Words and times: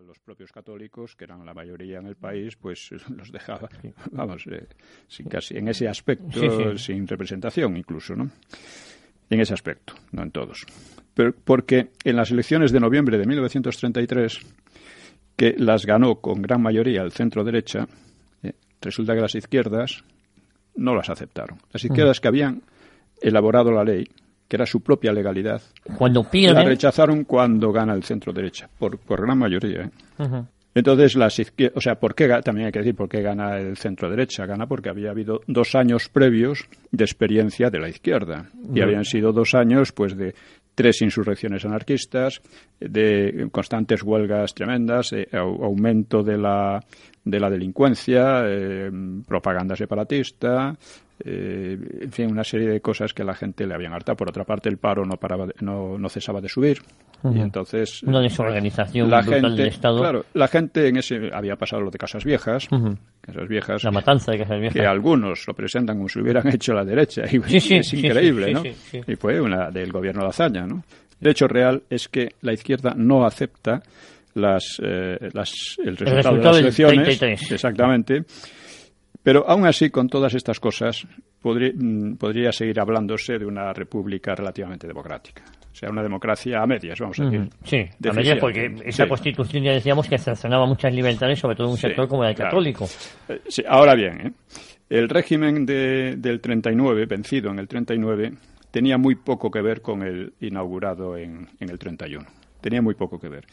a 0.00 0.02
los 0.02 0.18
propios 0.18 0.50
católicos, 0.50 1.14
que 1.14 1.24
eran 1.24 1.44
la 1.44 1.52
mayoría 1.52 1.98
en 1.98 2.06
el 2.06 2.16
país, 2.16 2.56
pues 2.56 2.90
los 3.08 3.30
dejaba, 3.30 3.68
vamos, 4.10 4.46
eh, 4.50 4.66
sin 5.06 5.28
casi, 5.28 5.58
en 5.58 5.68
ese 5.68 5.88
aspecto, 5.88 6.78
sin 6.78 7.06
representación 7.06 7.76
incluso, 7.76 8.14
¿no? 8.16 8.30
En 9.28 9.40
ese 9.40 9.54
aspecto, 9.54 9.94
no 10.12 10.22
en 10.22 10.30
todos. 10.30 10.64
Pero 11.14 11.32
porque 11.32 11.90
en 12.02 12.16
las 12.16 12.30
elecciones 12.30 12.72
de 12.72 12.80
noviembre 12.80 13.18
de 13.18 13.26
1933, 13.26 14.40
que 15.36 15.54
las 15.58 15.84
ganó 15.84 16.16
con 16.16 16.40
gran 16.42 16.62
mayoría 16.62 17.02
el 17.02 17.12
centro 17.12 17.44
derecha, 17.44 17.86
eh, 18.42 18.54
resulta 18.80 19.14
que 19.14 19.20
las 19.20 19.34
izquierdas 19.34 20.02
no 20.76 20.94
las 20.94 21.10
aceptaron. 21.10 21.58
Las 21.72 21.84
izquierdas 21.84 22.18
mm. 22.18 22.22
que 22.22 22.28
habían 22.28 22.62
elaborado 23.20 23.70
la 23.70 23.84
ley 23.84 24.08
que 24.50 24.56
era 24.56 24.66
su 24.66 24.80
propia 24.80 25.12
legalidad. 25.12 25.62
Cuando 25.96 26.24
La 26.32 26.64
rechazaron 26.64 27.22
cuando 27.22 27.70
gana 27.70 27.94
el 27.94 28.02
centro 28.02 28.32
derecha, 28.32 28.68
por, 28.80 28.98
por 28.98 29.22
gran 29.22 29.38
mayoría. 29.38 29.82
¿eh? 29.82 30.42
Entonces, 30.74 31.14
las 31.14 31.38
izquierdas, 31.38 31.76
o 31.76 31.80
sea, 31.80 31.94
¿por 31.94 32.16
qué, 32.16 32.26
también 32.42 32.66
hay 32.66 32.72
que 32.72 32.80
decir 32.80 32.96
por 32.96 33.08
qué 33.08 33.22
gana 33.22 33.58
el 33.58 33.76
centro 33.76 34.10
derecha? 34.10 34.46
Gana 34.46 34.66
porque 34.66 34.88
había 34.88 35.12
habido 35.12 35.42
dos 35.46 35.76
años 35.76 36.08
previos 36.08 36.68
de 36.90 37.04
experiencia 37.04 37.70
de 37.70 37.78
la 37.78 37.88
izquierda. 37.88 38.50
Y 38.74 38.80
habían 38.80 39.04
sido 39.04 39.32
dos 39.32 39.54
años, 39.54 39.92
pues, 39.92 40.16
de 40.16 40.34
tres 40.74 41.00
insurrecciones 41.00 41.64
anarquistas, 41.64 42.42
de 42.80 43.48
constantes 43.52 44.02
huelgas 44.02 44.52
tremendas, 44.52 45.14
aumento 45.32 46.24
de 46.24 46.38
la, 46.38 46.82
de 47.24 47.38
la 47.38 47.50
delincuencia, 47.50 48.42
eh, 48.46 48.90
propaganda 49.28 49.76
separatista, 49.76 50.76
eh, 51.24 51.78
en 52.00 52.12
fin, 52.12 52.30
una 52.30 52.44
serie 52.44 52.68
de 52.68 52.80
cosas 52.80 53.12
que 53.12 53.22
a 53.22 53.24
la 53.24 53.34
gente 53.34 53.66
le 53.66 53.74
habían 53.74 53.92
hartado. 53.92 54.16
Por 54.16 54.28
otra 54.28 54.44
parte, 54.44 54.68
el 54.68 54.78
paro 54.78 55.04
no 55.04 55.16
paraba, 55.16 55.46
no, 55.60 55.98
no 55.98 56.08
cesaba 56.08 56.40
de 56.40 56.48
subir. 56.48 56.78
Y 57.22 57.38
entonces 57.38 58.02
una 58.02 58.20
desorganización 58.20 59.10
la 59.10 59.22
gente, 59.22 59.50
del 59.50 59.66
Estado. 59.66 59.98
Claro, 59.98 60.24
la 60.32 60.48
gente 60.48 60.88
en 60.88 60.96
ese 60.96 61.30
había 61.34 61.54
pasado 61.56 61.82
lo 61.82 61.90
de 61.90 61.98
casas 61.98 62.24
viejas, 62.24 62.66
casas 63.20 63.46
viejas, 63.46 63.84
la 63.84 63.90
matanza 63.90 64.32
de 64.32 64.38
casas 64.38 64.58
viejas, 64.58 64.80
que 64.80 64.86
algunos 64.86 65.46
lo 65.46 65.52
presentan 65.52 65.98
como 65.98 66.08
si 66.08 66.20
hubieran 66.20 66.48
hecho 66.54 66.72
la 66.72 66.84
derecha. 66.84 67.24
Y 67.30 67.56
es 67.56 67.92
increíble, 67.92 68.54
¿no? 68.54 68.62
Y 68.64 69.16
fue 69.16 69.38
una 69.38 69.70
del 69.70 69.92
gobierno 69.92 70.22
de 70.22 70.28
Azaña, 70.28 70.66
¿no? 70.66 70.82
El 71.20 71.28
hecho 71.28 71.46
real 71.46 71.82
es 71.90 72.08
que 72.08 72.30
la 72.40 72.54
izquierda 72.54 72.94
no 72.96 73.26
acepta 73.26 73.82
las, 74.34 74.80
eh, 74.82 75.28
las 75.34 75.76
el, 75.84 75.98
resultado 75.98 76.36
de 76.36 76.62
las 76.62 76.78
elecciones, 76.78 77.52
exactamente 77.52 78.24
pero 79.30 79.48
aún 79.48 79.64
así, 79.64 79.90
con 79.90 80.08
todas 80.08 80.34
estas 80.34 80.58
cosas, 80.58 81.06
mm, 81.44 82.14
podría, 82.14 82.50
seguir 82.50 82.80
hablándose 82.80 83.38
de 83.38 83.46
una 83.46 83.72
república 83.72 84.34
relativamente 84.34 84.88
democrática. 84.88 85.44
O 85.70 85.72
sea, 85.72 85.88
una 85.88 86.02
democracia 86.02 86.60
a 86.60 86.66
medias, 86.66 86.98
vamos 86.98 87.20
a 87.20 87.26
decir. 87.26 87.48
Sí, 87.62 87.76
a 88.08 88.12
medias, 88.12 88.40
porque 88.40 88.74
esa 88.84 89.06
constitución 89.06 89.62
ya 89.62 89.70
decíamos 89.70 90.08
que 90.08 90.18
sancionaba 90.18 90.66
muchas 90.66 90.92
libertades, 90.92 91.38
sobre 91.38 91.54
todo 91.54 91.68
en 91.68 91.70
un 91.74 91.78
sector 91.78 92.08
como 92.08 92.24
el 92.24 92.34
católico. 92.34 92.86
Eh, 93.28 93.40
sí, 93.46 93.62
ahora 93.68 93.94
bien, 93.94 94.20
¿eh? 94.20 94.32
el 94.88 95.08
régimen 95.08 95.64
de, 95.64 96.16
del 96.16 96.40
39, 96.40 97.06
vencido 97.06 97.52
en 97.52 97.60
el 97.60 97.68
39, 97.68 98.32
tenía 98.72 98.98
muy 98.98 99.14
poco 99.14 99.48
que 99.48 99.62
ver 99.62 99.80
con 99.80 100.02
el 100.02 100.32
inaugurado 100.40 101.16
en, 101.16 101.46
en 101.60 101.70
el 101.70 101.78
31. 101.78 102.26
Tenía 102.60 102.82
muy 102.82 102.96
poco 102.96 103.20
que 103.20 103.28
ver 103.28 103.46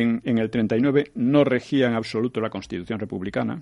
en, 0.00 0.20
en 0.24 0.38
el 0.38 0.50
39 0.50 1.12
no 1.14 1.44
regía 1.44 1.86
en 1.86 1.94
absoluto 1.94 2.40
la 2.40 2.50
Constitución 2.50 2.98
republicana. 2.98 3.60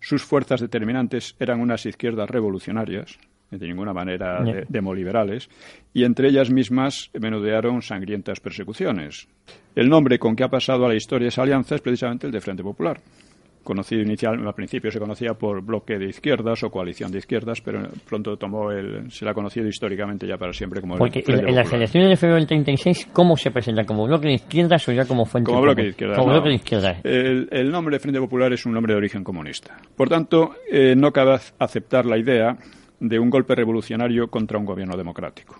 Sus 0.00 0.22
fuerzas 0.22 0.60
determinantes 0.60 1.34
eran 1.38 1.60
unas 1.60 1.86
izquierdas 1.86 2.28
revolucionarias, 2.28 3.18
de 3.50 3.66
ninguna 3.66 3.94
manera 3.94 4.44
demoliberales, 4.68 5.48
y 5.94 6.04
entre 6.04 6.28
ellas 6.28 6.50
mismas 6.50 7.10
menudearon 7.18 7.80
sangrientas 7.80 8.40
persecuciones. 8.40 9.26
El 9.74 9.88
nombre 9.88 10.18
con 10.18 10.36
que 10.36 10.44
ha 10.44 10.48
pasado 10.48 10.84
a 10.84 10.88
la 10.88 10.96
historia 10.96 11.28
esa 11.28 11.42
alianza 11.42 11.76
es 11.76 11.80
precisamente 11.80 12.26
el 12.26 12.32
de 12.32 12.40
Frente 12.40 12.62
Popular 12.62 13.00
conocido 13.68 14.00
inicial, 14.00 14.34
al 14.46 14.54
principio 14.54 14.90
se 14.90 14.98
conocía 14.98 15.34
por 15.34 15.62
bloque 15.62 15.98
de 15.98 16.06
izquierdas 16.06 16.62
o 16.64 16.70
coalición 16.70 17.12
de 17.12 17.18
izquierdas, 17.18 17.60
pero 17.60 17.82
pronto 18.08 18.38
tomó 18.38 18.70
el, 18.72 19.10
se 19.10 19.26
la 19.26 19.32
ha 19.32 19.34
conocido 19.34 19.68
históricamente 19.68 20.26
ya 20.26 20.38
para 20.38 20.54
siempre 20.54 20.80
como 20.80 20.96
Porque 20.96 21.22
en, 21.26 21.54
las 21.54 21.70
elecciones 21.70 22.08
de 22.08 22.16
febrero 22.16 22.36
del 22.36 22.46
36, 22.46 23.10
¿cómo 23.12 23.36
se 23.36 23.50
presenta? 23.50 23.84
¿Como 23.84 24.06
bloque 24.06 24.28
de 24.28 24.34
izquierdas 24.34 24.88
o 24.88 24.92
ya 24.92 25.04
como 25.04 25.26
Frente 25.26 25.50
Como 25.50 25.60
bloque 25.60 25.82
de 25.82 25.88
izquierdas. 25.88 26.18
Como 26.18 26.32
bloque 26.32 26.48
de 26.48 26.54
izquierdas. 26.54 26.96
El, 27.04 27.48
el, 27.50 27.70
nombre 27.70 27.96
de 27.96 28.00
Frente 28.00 28.18
Popular 28.20 28.50
es 28.54 28.64
un 28.64 28.72
nombre 28.72 28.94
de 28.94 28.96
origen 28.96 29.22
comunista. 29.22 29.76
Por 29.94 30.08
tanto, 30.08 30.54
eh, 30.72 30.94
no 30.96 31.12
cabe 31.12 31.36
aceptar 31.58 32.06
la 32.06 32.18
idea 32.18 32.56
de 33.00 33.18
un 33.18 33.28
golpe 33.28 33.54
revolucionario 33.54 34.28
contra 34.28 34.58
un 34.58 34.64
gobierno 34.64 34.96
democrático. 34.96 35.56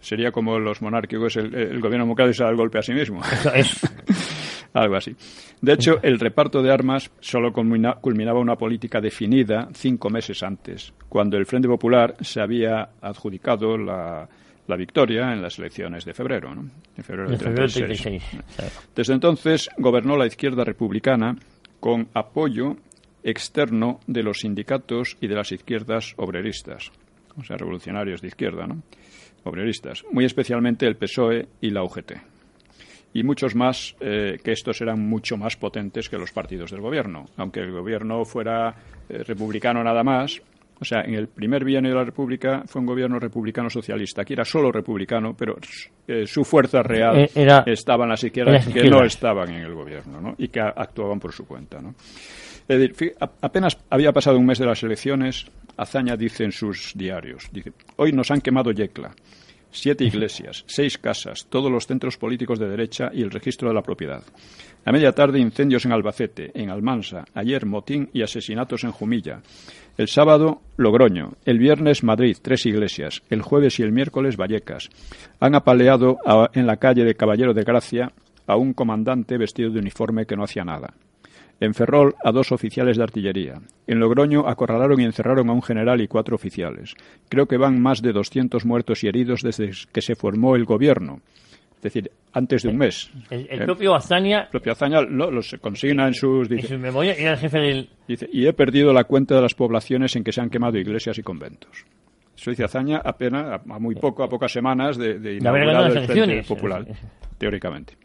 Sería 0.00 0.32
como 0.32 0.58
los 0.58 0.80
monárquicos, 0.80 1.36
el, 1.36 1.54
el 1.54 1.80
gobierno 1.80 2.04
democrático 2.04 2.34
se 2.38 2.44
da 2.44 2.48
el 2.48 2.56
golpe 2.56 2.78
a 2.78 2.82
sí 2.82 2.94
mismo. 2.94 3.20
Es. 3.54 3.80
Algo 4.74 4.96
así. 4.96 5.14
De 5.60 5.72
hecho, 5.72 6.00
el 6.02 6.18
reparto 6.18 6.60
de 6.60 6.72
armas 6.72 7.08
solo 7.20 7.52
culminaba 7.52 8.40
una 8.40 8.56
política 8.56 9.00
definida 9.00 9.68
cinco 9.72 10.10
meses 10.10 10.42
antes, 10.42 10.92
cuando 11.08 11.36
el 11.36 11.46
Frente 11.46 11.68
Popular 11.68 12.16
se 12.20 12.40
había 12.40 12.90
adjudicado 13.00 13.78
la, 13.78 14.28
victoria 14.76 15.32
en 15.32 15.40
las 15.40 15.60
elecciones 15.60 16.04
de 16.04 16.12
febrero, 16.12 16.52
¿no? 16.56 16.68
febrero 17.04 17.30
del 17.30 17.38
36. 17.38 18.22
Desde 18.96 19.14
entonces 19.14 19.70
gobernó 19.78 20.16
la 20.16 20.26
izquierda 20.26 20.64
republicana 20.64 21.36
con 21.78 22.08
apoyo 22.12 22.76
externo 23.22 24.00
de 24.08 24.24
los 24.24 24.40
sindicatos 24.40 25.16
y 25.20 25.28
de 25.28 25.36
las 25.36 25.52
izquierdas 25.52 26.14
obreristas, 26.16 26.90
o 27.38 27.44
sea, 27.44 27.56
revolucionarios 27.56 28.20
de 28.20 28.28
izquierda, 28.28 28.66
¿no? 28.66 28.82
Obreristas, 29.44 30.02
muy 30.10 30.24
especialmente 30.24 30.84
el 30.86 30.96
PSOE 30.96 31.46
y 31.60 31.70
la 31.70 31.84
UGT 31.84 32.33
y 33.14 33.22
muchos 33.22 33.54
más 33.54 33.94
eh, 34.00 34.38
que 34.42 34.52
estos 34.52 34.80
eran 34.80 35.00
mucho 35.00 35.36
más 35.36 35.56
potentes 35.56 36.08
que 36.08 36.18
los 36.18 36.32
partidos 36.32 36.72
del 36.72 36.80
gobierno. 36.80 37.26
Aunque 37.36 37.60
el 37.60 37.70
gobierno 37.70 38.24
fuera 38.24 38.74
eh, 39.08 39.22
republicano 39.22 39.82
nada 39.84 40.02
más, 40.02 40.42
o 40.80 40.84
sea, 40.84 41.02
en 41.02 41.14
el 41.14 41.28
primer 41.28 41.64
bienio 41.64 41.92
de 41.92 41.96
la 41.96 42.04
República 42.04 42.64
fue 42.66 42.80
un 42.80 42.86
gobierno 42.86 43.20
republicano 43.20 43.70
socialista. 43.70 44.22
Aquí 44.22 44.32
era 44.32 44.44
solo 44.44 44.72
republicano, 44.72 45.32
pero 45.36 45.56
eh, 46.08 46.26
su 46.26 46.44
fuerza 46.44 46.82
real 46.82 47.30
estaba 47.66 48.02
en 48.04 48.10
las 48.10 48.24
izquierdas 48.24 48.66
que 48.66 48.90
no 48.90 49.04
estaban 49.04 49.48
en 49.50 49.62
el 49.62 49.74
gobierno 49.74 50.20
¿no? 50.20 50.34
y 50.36 50.48
que 50.48 50.60
actuaban 50.60 51.20
por 51.20 51.32
su 51.32 51.46
cuenta. 51.46 51.80
¿no? 51.80 51.94
Es 52.66 52.78
decir, 52.80 53.14
apenas 53.20 53.78
había 53.90 54.10
pasado 54.10 54.38
un 54.38 54.46
mes 54.46 54.58
de 54.58 54.66
las 54.66 54.82
elecciones, 54.82 55.46
Azaña 55.76 56.16
dice 56.16 56.42
en 56.42 56.52
sus 56.52 56.92
diarios, 56.96 57.48
dice, 57.52 57.72
hoy 57.96 58.10
nos 58.10 58.32
han 58.32 58.40
quemado 58.40 58.72
Yecla 58.72 59.14
siete 59.74 60.04
iglesias, 60.04 60.64
seis 60.66 60.96
casas, 60.98 61.46
todos 61.50 61.70
los 61.70 61.86
centros 61.86 62.16
políticos 62.16 62.58
de 62.58 62.68
derecha 62.68 63.10
y 63.12 63.22
el 63.22 63.30
registro 63.30 63.68
de 63.68 63.74
la 63.74 63.82
propiedad. 63.82 64.22
A 64.84 64.92
media 64.92 65.12
tarde 65.12 65.40
incendios 65.40 65.84
en 65.84 65.92
Albacete, 65.92 66.50
en 66.54 66.70
Almansa, 66.70 67.24
ayer 67.34 67.66
motín 67.66 68.08
y 68.12 68.22
asesinatos 68.22 68.84
en 68.84 68.92
Jumilla. 68.92 69.40
El 69.96 70.08
sábado 70.08 70.60
Logroño, 70.76 71.32
el 71.44 71.58
viernes 71.58 72.04
Madrid, 72.04 72.36
tres 72.40 72.66
iglesias, 72.66 73.22
el 73.30 73.42
jueves 73.42 73.78
y 73.80 73.82
el 73.82 73.92
miércoles 73.92 74.36
Vallecas. 74.36 74.90
Han 75.40 75.54
apaleado 75.54 76.18
en 76.52 76.66
la 76.66 76.76
calle 76.76 77.04
de 77.04 77.14
Caballero 77.14 77.52
de 77.52 77.64
Gracia 77.64 78.12
a 78.46 78.56
un 78.56 78.74
comandante 78.74 79.38
vestido 79.38 79.70
de 79.70 79.80
uniforme 79.80 80.26
que 80.26 80.36
no 80.36 80.44
hacía 80.44 80.64
nada. 80.64 80.94
En 81.60 81.74
Ferrol 81.74 82.14
a 82.22 82.32
dos 82.32 82.52
oficiales 82.52 82.96
de 82.96 83.02
artillería. 83.02 83.60
En 83.86 84.00
Logroño 84.00 84.48
acorralaron 84.48 85.00
y 85.00 85.04
encerraron 85.04 85.48
a 85.48 85.52
un 85.52 85.62
general 85.62 86.00
y 86.00 86.08
cuatro 86.08 86.34
oficiales. 86.34 86.94
Creo 87.28 87.46
que 87.46 87.56
van 87.56 87.80
más 87.80 88.02
de 88.02 88.12
200 88.12 88.64
muertos 88.64 89.04
y 89.04 89.08
heridos 89.08 89.42
desde 89.42 89.70
que 89.92 90.02
se 90.02 90.16
formó 90.16 90.56
el 90.56 90.64
gobierno. 90.64 91.20
Es 91.76 91.82
decir, 91.82 92.10
antes 92.32 92.62
de 92.62 92.70
un 92.70 92.78
mes. 92.78 93.10
El, 93.30 93.64
propio 93.64 93.94
Azaña. 93.94 94.44
El 94.44 94.48
propio 94.48 94.72
Azaña 94.72 95.02
lo, 95.02 95.28
consigna 95.60 96.06
en 96.06 96.14
sus. 96.14 96.48
Dice, 96.48 96.62
en 96.62 96.72
su 96.72 96.78
memoria 96.78 97.14
y 97.18 97.24
el 97.24 97.36
jefe 97.36 97.58
del. 97.58 97.90
Dice, 98.08 98.28
y 98.32 98.46
he 98.46 98.52
perdido 98.54 98.92
la 98.92 99.04
cuenta 99.04 99.34
de 99.34 99.42
las 99.42 99.54
poblaciones 99.54 100.16
en 100.16 100.24
que 100.24 100.32
se 100.32 100.40
han 100.40 100.48
quemado 100.48 100.78
iglesias 100.78 101.18
y 101.18 101.22
conventos. 101.22 101.84
Eso 102.36 102.50
dice 102.50 102.64
Azaña 102.64 103.02
apenas, 103.04 103.60
a 103.68 103.78
muy 103.78 103.94
poco, 103.94 104.24
a 104.24 104.28
pocas 104.28 104.50
semanas 104.50 104.96
de, 104.96 105.18
de 105.18 105.34
inaugurar 105.34 105.96
el 105.96 106.06
Frente 106.06 106.42
Popular, 106.42 106.86
teóricamente 107.38 107.96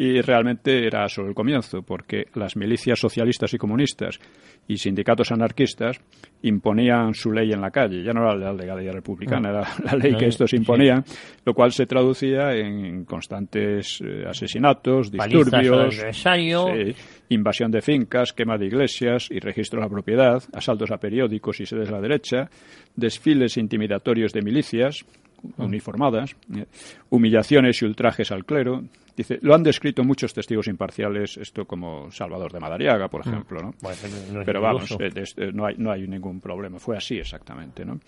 y 0.00 0.22
realmente 0.22 0.86
era 0.86 1.06
solo 1.10 1.28
el 1.28 1.34
comienzo, 1.34 1.82
porque 1.82 2.28
las 2.32 2.56
milicias 2.56 2.98
socialistas 2.98 3.52
y 3.52 3.58
comunistas 3.58 4.18
y 4.66 4.78
sindicatos 4.78 5.30
anarquistas 5.30 6.00
imponían 6.40 7.12
su 7.12 7.30
ley 7.30 7.52
en 7.52 7.60
la 7.60 7.70
calle. 7.70 8.02
Ya 8.02 8.14
no 8.14 8.22
era 8.22 8.34
la 8.34 8.54
legalidad 8.54 8.94
republicana, 8.94 9.50
era 9.50 9.68
la 9.84 9.94
ley 9.96 10.16
que 10.16 10.28
estos 10.28 10.54
imponían, 10.54 11.04
lo 11.44 11.52
cual 11.52 11.72
se 11.72 11.84
traducía 11.84 12.54
en 12.54 13.04
constantes 13.04 14.00
eh, 14.02 14.24
asesinatos, 14.26 15.10
disturbios, 15.10 16.02
invasión 17.28 17.70
de 17.70 17.82
fincas, 17.82 18.32
quema 18.32 18.56
de 18.56 18.68
iglesias 18.68 19.28
y 19.30 19.38
registro 19.38 19.80
de 19.80 19.84
la 19.84 19.90
propiedad, 19.90 20.42
asaltos 20.54 20.90
a 20.92 20.96
periódicos 20.96 21.60
y 21.60 21.66
sedes 21.66 21.88
de 21.88 21.94
la 21.94 22.00
derecha, 22.00 22.48
desfiles 22.96 23.58
intimidatorios 23.58 24.32
de 24.32 24.40
milicias, 24.40 25.04
ah. 25.04 25.29
Uniformadas, 25.56 26.36
eh, 26.54 26.66
humillaciones 27.10 27.80
y 27.82 27.84
ultrajes 27.84 28.30
al 28.32 28.44
clero, 28.44 28.84
Dice, 29.16 29.38
lo 29.42 29.54
han 29.54 29.62
descrito 29.62 30.02
muchos 30.02 30.32
testigos 30.32 30.66
imparciales, 30.66 31.36
esto 31.36 31.66
como 31.66 32.10
Salvador 32.10 32.52
de 32.52 32.60
Madariaga, 32.60 33.08
por 33.08 33.26
mm. 33.26 33.28
ejemplo, 33.28 33.60
¿no? 33.60 33.74
Pero 34.46 34.62
vamos, 34.62 34.90
eh, 34.92 35.10
eh, 35.14 35.50
no, 35.52 35.66
hay, 35.66 35.74
no 35.76 35.90
hay 35.90 36.06
ningún 36.06 36.40
problema, 36.40 36.78
fue 36.78 36.96
así 36.96 37.18
exactamente, 37.18 37.84
¿no? 37.84 38.00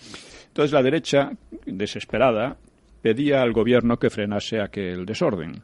Entonces 0.47 0.73
la 0.73 0.83
derecha, 0.83 1.33
desesperada, 1.67 2.57
pedía 3.03 3.43
al 3.43 3.53
gobierno 3.53 3.99
que 3.99 4.09
frenase 4.09 4.61
aquel 4.61 5.05
desorden. 5.05 5.63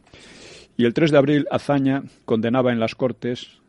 Y 0.76 0.85
el 0.85 0.93
3 0.93 1.12
de 1.12 1.19
abril, 1.19 1.47
Azaña 1.50 2.03
condenaba 2.26 2.71
en 2.71 2.81
las 2.81 2.94
Cortes, 2.94 3.61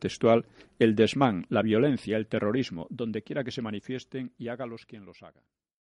textual, 0.00 0.44
el 0.78 0.96
desmán, 0.96 1.46
la 1.48 1.62
violencia, 1.62 2.16
el 2.16 2.26
terrorismo, 2.26 2.86
donde 2.90 3.22
quiera 3.22 3.44
que 3.44 3.52
se 3.52 3.62
manifiesten 3.62 4.32
y 4.36 4.48
hágalos 4.48 4.84
quien 4.84 5.04
los 5.04 5.22
haga. 5.22 5.42